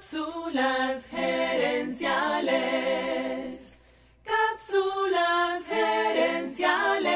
[0.00, 2.54] Cápsulas gerenciales.
[4.24, 7.10] Cápsulas gerenciales.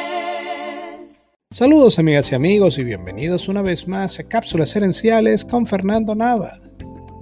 [1.51, 6.61] Saludos amigas y amigos y bienvenidos una vez más a Cápsulas gerenciales con Fernando Nava,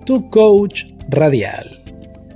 [0.04, 1.84] tu coach radial.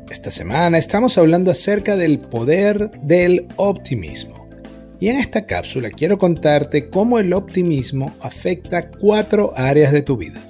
[0.09, 4.49] Esta semana estamos hablando acerca del poder del optimismo.
[5.01, 10.41] Y en esta cápsula quiero contarte cómo el optimismo afecta cuatro áreas de tu vida.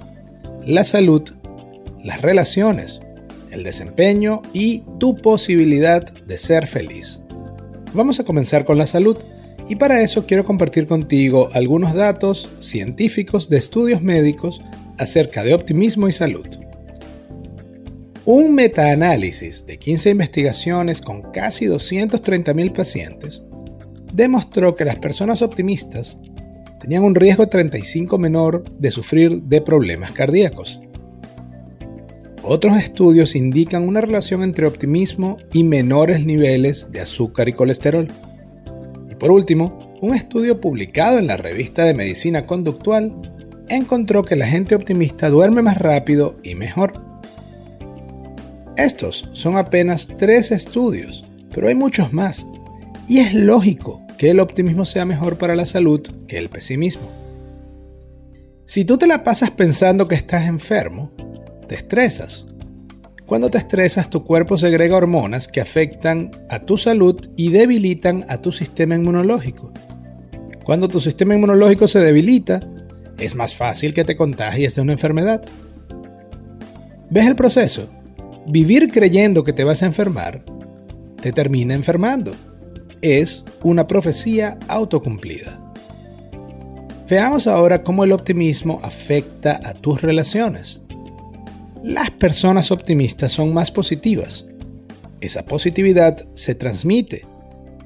[0.67, 1.23] La salud,
[2.07, 3.01] las relaciones,
[3.51, 7.19] el desempeño y tu posibilidad de ser feliz.
[7.93, 9.17] Vamos a comenzar con la salud
[9.67, 14.61] y para eso quiero compartir contigo algunos datos científicos de estudios médicos
[14.97, 16.47] acerca de optimismo y salud.
[18.23, 23.43] Un metaanálisis de 15 investigaciones con casi 230.000 pacientes
[24.13, 26.15] demostró que las personas optimistas
[26.79, 30.79] tenían un riesgo 35 menor de sufrir de problemas cardíacos.
[32.49, 38.07] Otros estudios indican una relación entre optimismo y menores niveles de azúcar y colesterol.
[39.11, 43.13] Y por último, un estudio publicado en la revista de Medicina Conductual
[43.67, 47.03] encontró que la gente optimista duerme más rápido y mejor.
[48.77, 52.47] Estos son apenas tres estudios, pero hay muchos más.
[53.09, 57.11] Y es lógico que el optimismo sea mejor para la salud que el pesimismo.
[58.63, 61.11] Si tú te la pasas pensando que estás enfermo,
[61.67, 62.47] te estresas.
[63.25, 68.41] Cuando te estresas, tu cuerpo segrega hormonas que afectan a tu salud y debilitan a
[68.41, 69.71] tu sistema inmunológico.
[70.63, 72.61] Cuando tu sistema inmunológico se debilita,
[73.17, 75.41] es más fácil que te contagies de una enfermedad.
[77.09, 77.89] ¿Ves el proceso?
[78.47, 80.43] Vivir creyendo que te vas a enfermar
[81.21, 82.35] te termina enfermando.
[83.01, 85.59] Es una profecía autocumplida.
[87.09, 90.81] Veamos ahora cómo el optimismo afecta a tus relaciones.
[91.87, 94.45] Las personas optimistas son más positivas.
[95.21, 97.23] Esa positividad se transmite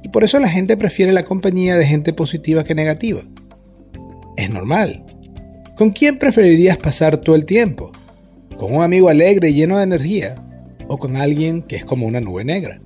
[0.04, 3.22] y por eso la gente prefiere la compañía de gente positiva que negativa.
[4.38, 5.06] Es normal.
[5.78, 7.92] ¿Con quién preferirías pasar todo el tiempo?
[8.58, 10.34] ¿Con un amigo alegre y lleno de energía?
[10.88, 12.82] ¿O con alguien que es como una nube negra?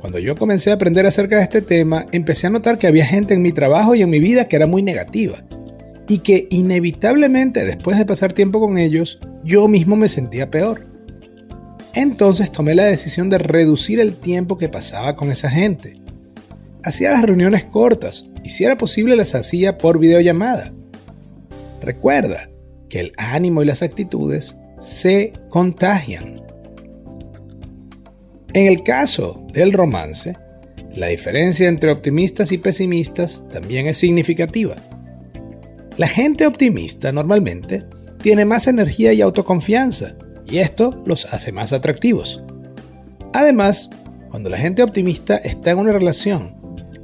[0.00, 3.34] Cuando yo comencé a aprender acerca de este tema, empecé a notar que había gente
[3.34, 5.42] en mi trabajo y en mi vida que era muy negativa
[6.08, 10.86] y que inevitablemente después de pasar tiempo con ellos, yo mismo me sentía peor.
[11.94, 16.00] Entonces tomé la decisión de reducir el tiempo que pasaba con esa gente.
[16.82, 20.72] Hacía las reuniones cortas y si era posible las hacía por videollamada.
[21.82, 22.48] Recuerda
[22.88, 26.42] que el ánimo y las actitudes se contagian.
[28.54, 30.36] En el caso del romance,
[30.94, 34.76] la diferencia entre optimistas y pesimistas también es significativa.
[35.98, 37.82] La gente optimista normalmente
[38.22, 40.14] tiene más energía y autoconfianza,
[40.46, 42.40] y esto los hace más atractivos.
[43.34, 43.90] Además,
[44.30, 46.54] cuando la gente optimista está en una relación,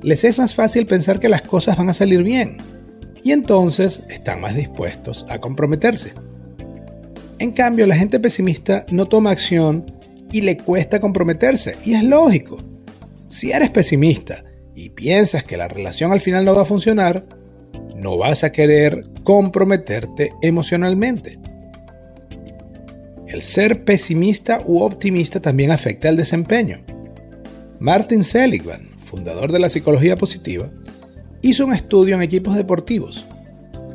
[0.00, 2.58] les es más fácil pensar que las cosas van a salir bien,
[3.24, 6.14] y entonces están más dispuestos a comprometerse.
[7.40, 9.92] En cambio, la gente pesimista no toma acción
[10.30, 12.62] y le cuesta comprometerse, y es lógico.
[13.26, 17.24] Si eres pesimista y piensas que la relación al final no va a funcionar,
[18.04, 21.38] no vas a querer comprometerte emocionalmente.
[23.26, 26.80] El ser pesimista u optimista también afecta el desempeño.
[27.78, 30.68] Martin Seligman, fundador de la psicología positiva,
[31.40, 33.24] hizo un estudio en equipos deportivos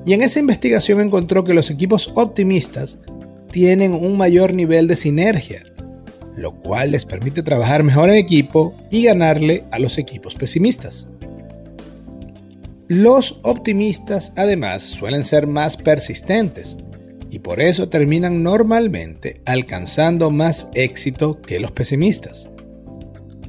[0.08, 2.98] y en esa investigación encontró que los equipos optimistas
[3.52, 5.62] tienen un mayor nivel de sinergia,
[6.36, 11.08] lo cual les permite trabajar mejor en equipo y ganarle a los equipos pesimistas.
[12.90, 16.76] Los optimistas además suelen ser más persistentes
[17.30, 22.50] y por eso terminan normalmente alcanzando más éxito que los pesimistas.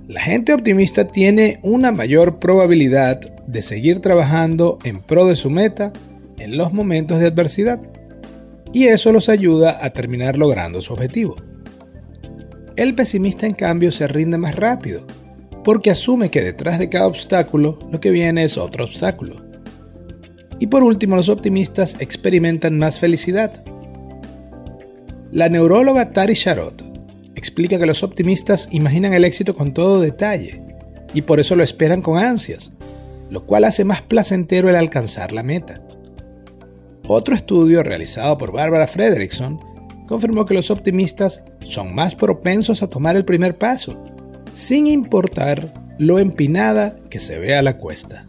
[0.09, 5.91] La gente optimista tiene una mayor probabilidad de seguir trabajando en pro de su meta
[6.39, 7.81] en los momentos de adversidad
[8.75, 11.37] y eso los ayuda a terminar logrando su objetivo.
[12.77, 15.07] El pesimista en cambio se rinde más rápido
[15.65, 19.45] porque asume que detrás de cada obstáculo lo que viene es otro obstáculo.
[20.59, 23.65] Y por último, los optimistas experimentan más felicidad.
[25.33, 26.85] La neuróloga Tari Sharot
[27.35, 30.63] explica que los optimistas imaginan el éxito con todo detalle
[31.15, 32.73] y por eso lo esperan con ansias,
[33.31, 35.81] lo cual hace más placentero el alcanzar la meta.
[37.07, 39.59] Otro estudio realizado por Barbara Fredrickson
[40.07, 44.05] confirmó que los optimistas son más propensos a tomar el primer paso,
[44.53, 48.27] sin importar lo empinada que se vea la cuesta.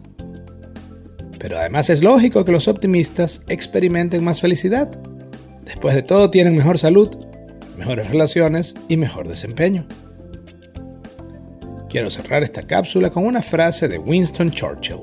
[1.38, 4.90] Pero además es lógico que los optimistas experimenten más felicidad.
[5.64, 7.16] Después de todo tienen mejor salud
[7.76, 9.86] mejores relaciones y mejor desempeño.
[11.88, 15.00] Quiero cerrar esta cápsula con una frase de Winston Churchill.